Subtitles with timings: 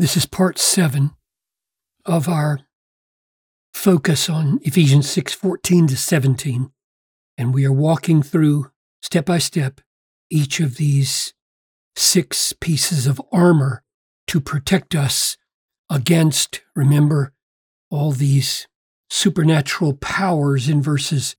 [0.00, 1.10] This is part seven
[2.06, 2.60] of our
[3.74, 6.72] focus on Ephesians 6 14 to 17.
[7.36, 8.70] And we are walking through
[9.02, 9.82] step by step
[10.30, 11.34] each of these
[11.96, 13.82] six pieces of armor
[14.28, 15.36] to protect us
[15.90, 17.34] against, remember,
[17.90, 18.68] all these
[19.10, 21.36] supernatural powers in verses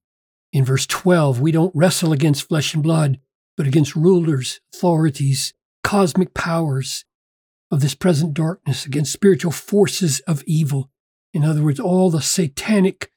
[0.53, 3.19] in verse 12 we don't wrestle against flesh and blood
[3.57, 5.51] but against rulers authorities
[5.83, 7.05] cosmic powers
[7.71, 10.89] of this present darkness, against spiritual forces of evil.
[11.33, 13.11] In other words, all the satanic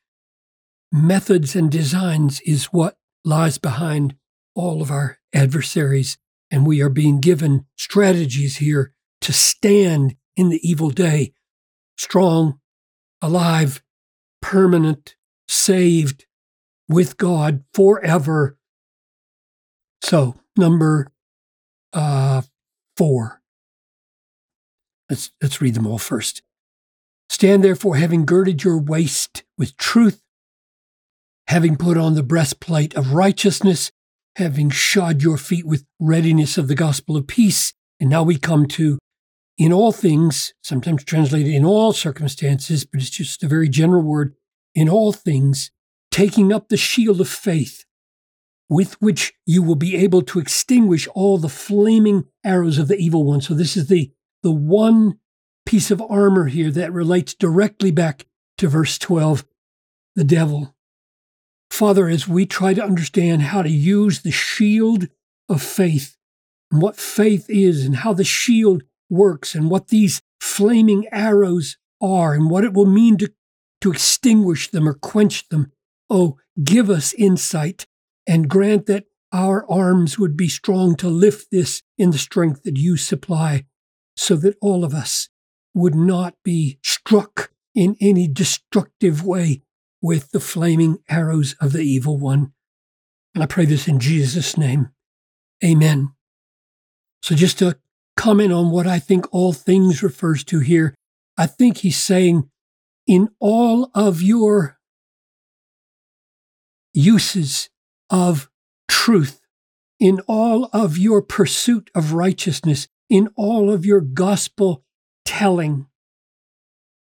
[0.92, 4.14] methods and designs is what lies behind
[4.54, 6.16] all of our adversaries.
[6.50, 11.32] And we are being given strategies here to stand in the evil day,
[11.98, 12.60] strong,
[13.20, 13.82] alive,
[14.40, 15.16] permanent,
[15.48, 16.26] saved
[16.88, 18.56] with God forever.
[20.02, 21.08] So, number
[21.92, 22.42] uh,
[22.96, 23.40] four
[25.14, 26.42] Let's, let's read them all first.
[27.28, 30.20] Stand therefore, having girded your waist with truth,
[31.46, 33.92] having put on the breastplate of righteousness,
[34.34, 37.72] having shod your feet with readiness of the gospel of peace.
[38.00, 38.98] And now we come to
[39.56, 44.34] in all things, sometimes translated in all circumstances, but it's just a very general word,
[44.74, 45.70] in all things,
[46.10, 47.84] taking up the shield of faith,
[48.68, 53.22] with which you will be able to extinguish all the flaming arrows of the evil
[53.22, 53.40] one.
[53.40, 54.10] So this is the
[54.44, 55.18] the one
[55.64, 58.26] piece of armor here that relates directly back
[58.58, 59.44] to verse 12
[60.14, 60.76] the devil.
[61.70, 65.08] Father, as we try to understand how to use the shield
[65.48, 66.16] of faith
[66.70, 72.34] and what faith is and how the shield works and what these flaming arrows are
[72.34, 73.32] and what it will mean to,
[73.80, 75.72] to extinguish them or quench them,
[76.10, 77.86] oh, give us insight
[78.26, 82.76] and grant that our arms would be strong to lift this in the strength that
[82.76, 83.64] you supply
[84.16, 85.28] so that all of us
[85.74, 89.62] would not be struck in any destructive way
[90.00, 92.52] with the flaming arrows of the evil one.
[93.34, 94.90] And I pray this in Jesus' name.
[95.64, 96.12] Amen.
[97.22, 97.78] So, just to
[98.16, 100.94] comment on what I think all things refers to here,
[101.36, 102.48] I think he's saying,
[103.06, 104.78] in all of your
[106.92, 107.70] uses
[108.10, 108.48] of
[108.88, 109.40] truth,
[109.98, 114.82] in all of your pursuit of righteousness, in all of your gospel
[115.24, 115.86] telling,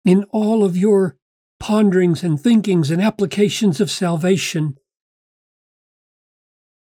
[0.04, 1.16] in all of your
[1.60, 4.76] ponderings and thinkings and applications of salvation,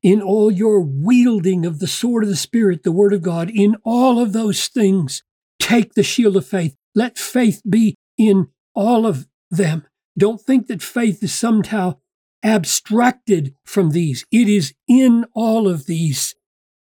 [0.02, 3.76] in all your wielding of the sword of the Spirit, the Word of God, in
[3.84, 5.22] all of those things,
[5.58, 6.74] take the shield of faith.
[6.94, 9.86] Let faith be in all of them.
[10.16, 11.98] Don't think that faith is somehow
[12.42, 14.24] abstracted from these.
[14.32, 16.34] It is in all of these.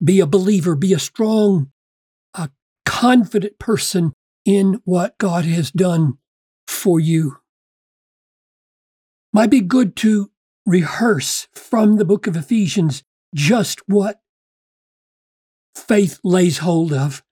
[0.00, 1.72] Be a believer, be a strong
[3.02, 4.12] confident person
[4.44, 6.18] in what God has done
[6.68, 7.38] for you.
[9.32, 10.30] Might be good to
[10.64, 13.02] rehearse from the book of Ephesians
[13.34, 14.20] just what
[15.74, 17.24] faith lays hold of.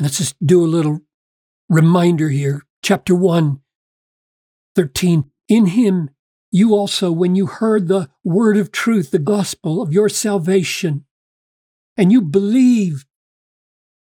[0.00, 1.02] Let's just do a little
[1.68, 2.62] reminder here.
[2.82, 3.60] Chapter 1,
[4.74, 5.30] 13.
[5.48, 6.10] In him,
[6.50, 11.04] you also, when you heard the word of truth, the gospel of your salvation,
[11.96, 13.07] and you believed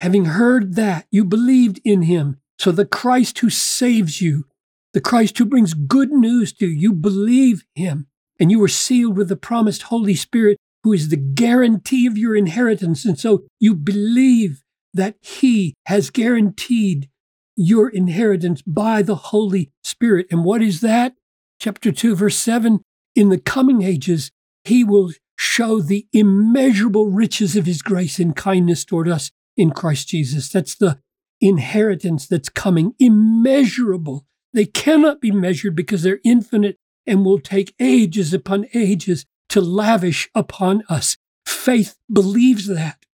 [0.02, 2.38] Having heard that, you believed in him.
[2.60, 4.46] So the Christ who saves you,
[4.94, 8.08] the Christ who brings good news to you, you believe him.
[8.40, 12.36] And you were sealed with the promised Holy Spirit, who is the guarantee of your
[12.36, 13.06] inheritance.
[13.06, 14.62] And so you believe
[14.94, 17.10] that he has guaranteed
[17.56, 20.28] your inheritance by the Holy Spirit.
[20.30, 21.14] And what is that?
[21.60, 22.82] Chapter 2, verse 7
[23.16, 24.30] In the coming ages,
[24.64, 30.08] he will show the immeasurable riches of his grace and kindness toward us in Christ
[30.08, 30.50] Jesus.
[30.50, 31.00] That's the
[31.42, 34.26] inheritance that's coming, immeasurable.
[34.54, 40.30] They cannot be measured because they're infinite and will take ages upon ages to lavish
[40.36, 41.18] upon us.
[41.46, 43.06] Faith believes that.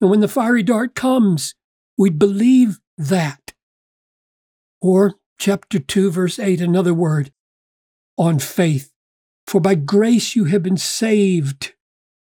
[0.00, 1.54] And when the fiery dart comes,
[1.96, 3.52] we believe that.
[4.80, 7.32] Or chapter 2, verse 8, another word
[8.16, 8.92] on faith.
[9.46, 11.74] For by grace you have been saved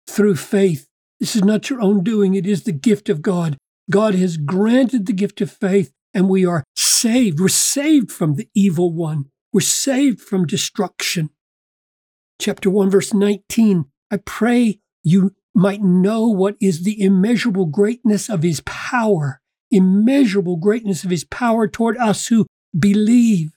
[0.06, 0.88] through faith.
[1.20, 3.56] This is not your own doing, it is the gift of God.
[3.90, 7.40] God has granted the gift of faith, and we are saved.
[7.40, 11.30] We're saved from the evil one, we're saved from destruction.
[12.40, 18.42] Chapter 1, verse 19 I pray you might know what is the immeasurable greatness of
[18.42, 19.40] his power,
[19.70, 22.46] immeasurable greatness of his power toward us who
[22.78, 23.50] believe.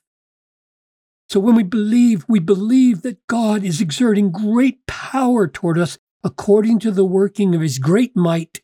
[1.29, 6.79] So when we believe, we believe that God is exerting great power toward us according
[6.79, 8.61] to the working of his great might,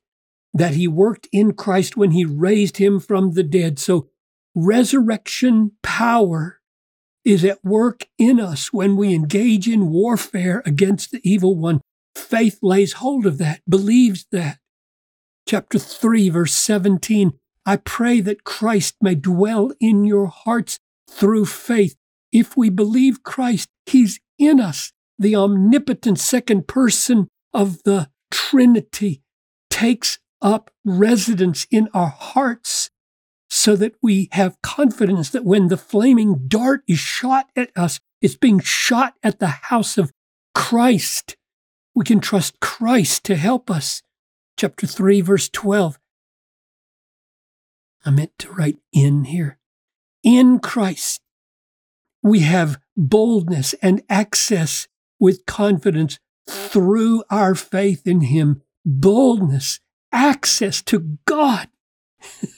[0.54, 3.80] that he worked in Christ when he raised him from the dead.
[3.80, 4.10] So
[4.56, 6.60] resurrection power
[7.24, 11.82] is at work in us when we engage in warfare against the evil one.
[12.16, 14.60] Faith lays hold of that, believes that.
[15.48, 17.34] Chapter 3, verse 17
[17.66, 20.80] I pray that Christ may dwell in your hearts
[21.10, 21.98] through faith.
[22.32, 24.94] If we believe Christ, He's in us.
[25.20, 29.22] The omnipotent second person of the Trinity
[29.70, 32.90] takes up residence in our hearts
[33.50, 38.36] so that we have confidence that when the flaming dart is shot at us, it's
[38.36, 40.12] being shot at the house of
[40.54, 41.38] Christ.
[41.96, 44.02] We can trust Christ to help us.
[44.58, 45.98] Chapter 3, verse 12.
[48.06, 49.58] I meant to write in here.
[50.24, 51.22] In Christ,
[52.24, 54.88] we have boldness and access
[55.20, 58.62] with confidence through our faith in Him.
[58.86, 59.80] Boldness,
[60.12, 61.70] access to God.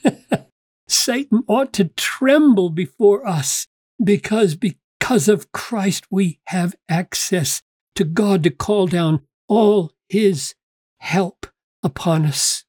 [0.88, 3.68] Satan ought to tremble before us
[4.04, 7.62] because because of Christ we have access
[7.96, 10.56] to God to call down all his
[11.00, 11.48] help
[11.84, 12.66] upon us.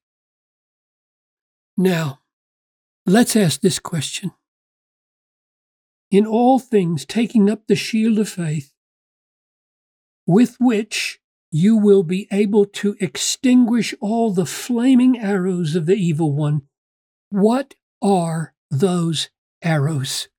[1.77, 2.19] Now,
[3.05, 4.31] let's ask this question.
[6.11, 8.73] In all things, taking up the shield of faith,
[10.31, 11.19] with which
[11.51, 16.61] you will be able to extinguish all the flaming arrows of the evil one.
[17.29, 19.29] What are those
[19.61, 20.29] arrows?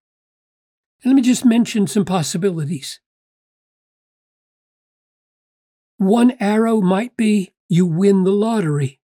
[1.05, 3.01] let me just mention some possibilities.
[5.97, 9.01] One arrow might be you win the lottery.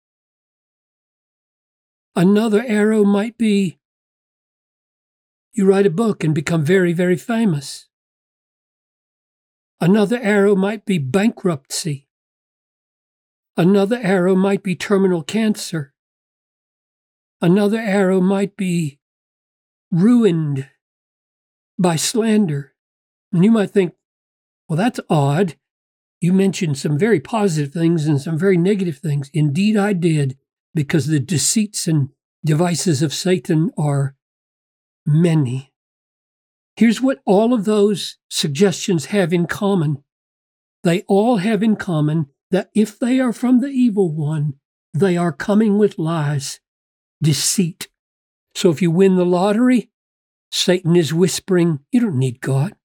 [2.16, 3.80] Another arrow might be
[5.54, 7.88] you write a book and become very, very famous.
[9.82, 12.08] Another arrow might be bankruptcy.
[13.58, 15.94] Another arrow might be terminal cancer.
[17.42, 19.00] Another arrow might be
[19.92, 20.70] ruined
[21.78, 22.74] by slander.
[23.32, 23.94] And you might think,
[24.68, 25.56] well, that's odd.
[26.22, 29.30] You mentioned some very positive things and some very negative things.
[29.34, 30.38] Indeed, I did,
[30.74, 32.10] because the deceits and
[32.44, 34.16] devices of Satan are
[35.06, 35.74] many.
[36.78, 40.04] Here's what all of those suggestions have in common
[40.86, 44.54] they all have in common that if they are from the evil one,
[44.94, 46.60] they are coming with lies
[47.24, 47.90] deceit.
[48.54, 49.90] So if you win the lottery,
[50.52, 52.76] Satan is whispering, You don't need God.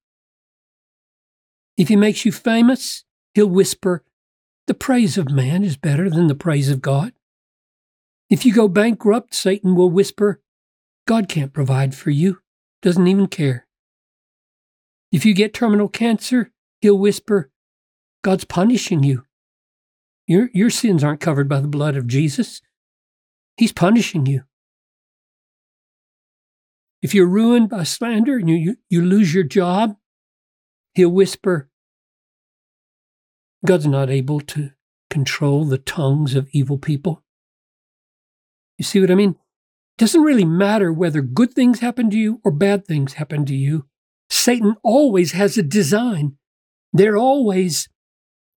[1.77, 3.03] If he makes you famous,
[3.35, 4.03] he'll whisper,
[4.65, 7.13] The praise of man is better than the praise of God.
[8.31, 10.41] If you go bankrupt, Satan will whisper,
[11.07, 12.39] God can't provide for you,
[12.81, 13.67] doesn't even care.
[15.11, 17.51] If you get terminal cancer, he'll whisper,
[18.23, 19.23] God's punishing you.
[20.27, 22.61] Your, your sins aren't covered by the blood of Jesus.
[23.57, 24.43] He's punishing you.
[27.01, 29.97] If you're ruined by slander and you, you, you lose your job,
[30.93, 31.69] he'll whisper,
[33.65, 34.71] God's not able to
[35.09, 37.23] control the tongues of evil people.
[38.77, 39.31] You see what I mean?
[39.31, 43.55] It doesn't really matter whether good things happen to you or bad things happen to
[43.55, 43.87] you.
[44.31, 46.37] Satan always has a design.
[46.93, 47.89] They're always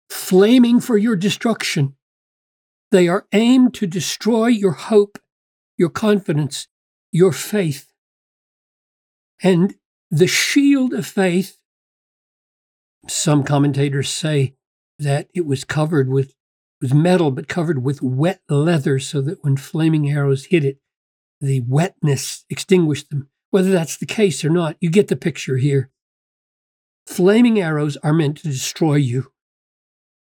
[0.09, 1.97] flaming for your destruction.
[2.93, 5.19] They are aimed to destroy your hope,
[5.77, 6.69] your confidence,
[7.11, 7.93] your faith.
[9.43, 9.75] And
[10.13, 11.59] the shield of faith,
[13.09, 14.55] some commentators say
[15.01, 16.35] that it was covered with
[16.81, 20.79] was metal but covered with wet leather so that when flaming arrows hit it,
[21.41, 23.29] the wetness extinguished them.
[23.55, 25.89] Whether that's the case or not, you get the picture here.
[27.07, 29.31] Flaming arrows are meant to destroy you,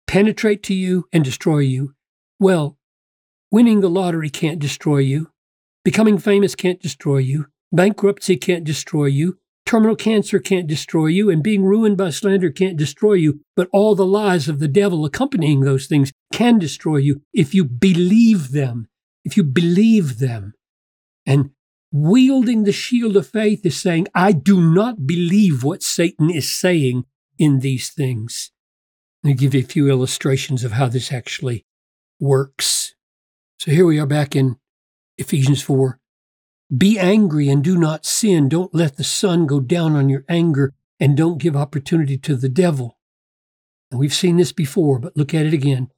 [0.09, 1.95] penetrate to you, and destroy you.
[2.41, 2.77] Well,
[3.49, 5.31] winning the lottery can't destroy you.
[5.85, 7.47] Becoming famous can't destroy you.
[7.71, 9.39] Bankruptcy can't destroy you.
[9.65, 11.31] Terminal cancer can't destroy you.
[11.31, 13.43] And being ruined by slander can't destroy you.
[13.55, 17.65] But all the lies of the devil accompanying those things can destroy you if you
[17.65, 18.89] believe them.
[19.25, 20.55] If you believe them.
[21.25, 21.51] And
[21.93, 27.05] wielding the shield of faith is saying, I do not believe what Satan is saying
[27.39, 28.53] in these things.
[29.23, 31.67] Let me give you a few illustrations of how this actually
[32.19, 32.95] works.
[33.59, 34.57] So here we are back in
[35.19, 35.99] Ephesians 4.
[36.77, 38.49] Be angry and do not sin.
[38.49, 42.49] Don't let the sun go down on your anger and don't give opportunity to the
[42.49, 42.99] devil.
[43.91, 45.91] And we've seen this before, but look at it again.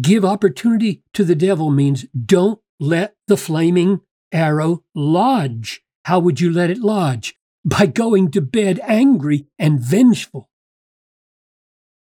[0.00, 4.00] Give opportunity to the devil means don't let the flaming
[4.32, 5.82] arrow lodge.
[6.04, 7.34] How would you let it lodge?
[7.64, 10.50] By going to bed angry and vengeful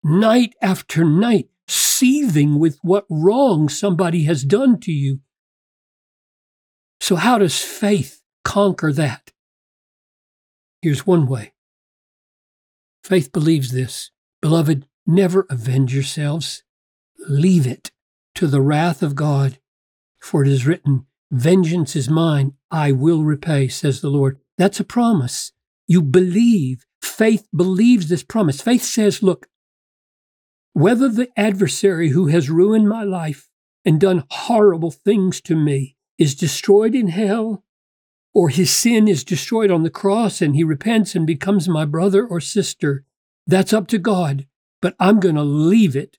[0.04, 5.20] night after night, seething with what wrong somebody has done to you.
[7.00, 9.32] So, how does faith conquer that?
[10.82, 11.54] Here's one way
[13.04, 14.12] faith believes this.
[14.42, 16.64] Beloved, never avenge yourselves.
[17.28, 17.92] Leave it
[18.36, 19.60] to the wrath of God.
[20.20, 24.40] For it is written, Vengeance is mine, I will repay, says the Lord.
[24.58, 25.54] That's a promise.
[25.88, 26.86] You believe.
[27.02, 28.62] Faith believes this promise.
[28.62, 29.48] Faith says, Look,
[30.74, 33.50] whether the adversary who has ruined my life
[33.86, 37.64] and done horrible things to me is destroyed in hell,
[38.34, 42.26] or his sin is destroyed on the cross and he repents and becomes my brother
[42.26, 43.04] or sister,
[43.48, 44.48] that's up to God.
[44.82, 46.18] But I'm going to leave it.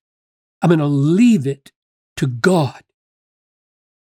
[0.60, 1.72] I'm going to leave it
[2.16, 2.82] to God.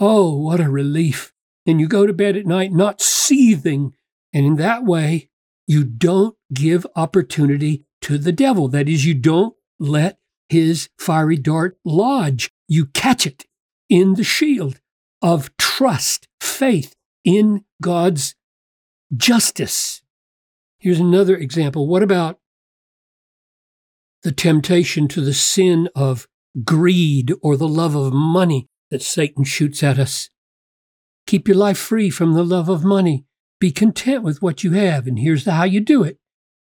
[0.00, 1.32] Oh, what a relief.
[1.66, 3.94] And you go to bed at night not seething.
[4.32, 5.30] And in that way,
[5.66, 8.68] you don't give opportunity to the devil.
[8.68, 12.50] That is, you don't let his fiery dart lodge.
[12.68, 13.44] You catch it
[13.88, 14.80] in the shield
[15.20, 18.34] of trust, faith in God's
[19.16, 20.02] justice.
[20.78, 21.88] Here's another example.
[21.88, 22.38] What about
[24.22, 26.28] the temptation to the sin of
[26.64, 30.30] greed or the love of money that Satan shoots at us?
[31.26, 33.24] Keep your life free from the love of money.
[33.60, 36.18] Be content with what you have, and here's how you do it.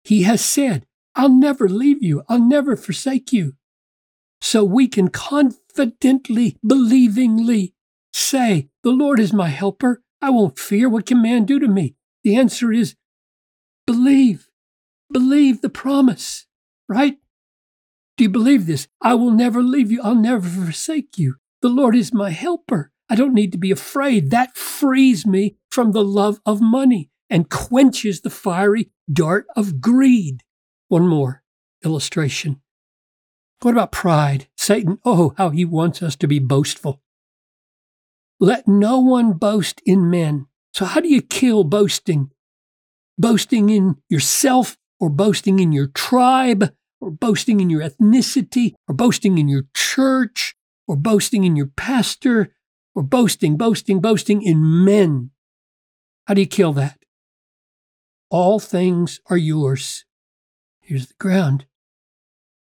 [0.04, 3.54] He has said, I'll never leave you, I'll never forsake you.
[4.40, 7.72] So we can confidently, believingly
[8.12, 10.02] say, The Lord is my helper.
[10.20, 10.88] I won't fear.
[10.88, 11.96] What can man do to me?
[12.22, 12.96] The answer is
[13.86, 14.48] believe.
[15.12, 16.46] Believe the promise,
[16.88, 17.18] right?
[18.16, 18.88] Do you believe this?
[19.00, 20.00] I will never leave you.
[20.02, 21.36] I'll never forsake you.
[21.64, 22.92] The Lord is my helper.
[23.08, 24.30] I don't need to be afraid.
[24.30, 30.42] That frees me from the love of money and quenches the fiery dart of greed.
[30.88, 31.42] One more
[31.82, 32.60] illustration.
[33.62, 34.46] What about pride?
[34.58, 37.00] Satan, oh, how he wants us to be boastful.
[38.38, 40.48] Let no one boast in men.
[40.74, 42.30] So, how do you kill boasting?
[43.16, 49.38] Boasting in yourself, or boasting in your tribe, or boasting in your ethnicity, or boasting
[49.38, 50.53] in your church,
[50.86, 52.54] or boasting in your pastor,
[52.94, 55.30] or boasting, boasting, boasting in men.
[56.26, 56.98] How do you kill that?
[58.30, 60.04] All things are yours.
[60.80, 61.66] Here's the ground.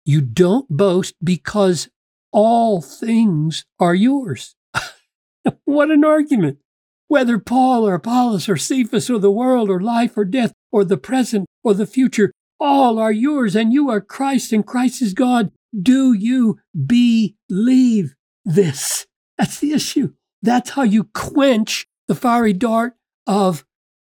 [0.05, 1.89] You don't boast because
[2.31, 4.55] all things are yours.
[5.65, 6.59] what an argument!
[7.07, 10.97] Whether Paul or Apollos or Cephas or the world or life or death or the
[10.97, 15.51] present or the future, all are yours and you are Christ and Christ is God.
[15.77, 19.05] Do you believe this?
[19.37, 20.13] That's the issue.
[20.41, 22.95] That's how you quench the fiery dart
[23.27, 23.65] of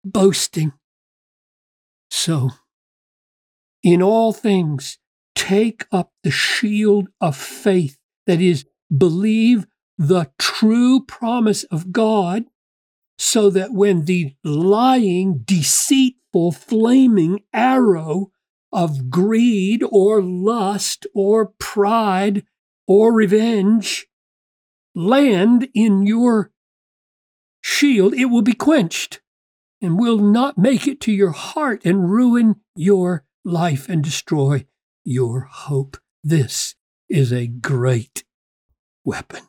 [0.05, 0.73] boasting.
[2.11, 2.51] So,
[3.83, 4.99] in all things,
[5.35, 7.99] take up the shield of faith.
[8.27, 12.45] That is, believe the true promise of God,
[13.19, 18.31] so that when the lying, deceitful, flaming arrow
[18.73, 22.45] of greed or lust or pride
[22.87, 24.07] or revenge
[24.95, 26.51] land in your
[27.61, 29.21] shield, it will be quenched
[29.81, 34.67] and will not make it to your heart and ruin your life and destroy
[35.05, 35.97] your hope.
[36.25, 36.75] This
[37.09, 38.25] is a great
[39.05, 39.43] weapon.